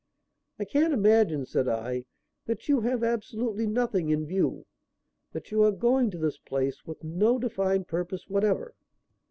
[0.57, 2.05] "I can't imagine," said I,
[2.47, 4.65] "that you have absolutely nothing in view.
[5.31, 8.73] That you are going to this place with no defined purpose whatever."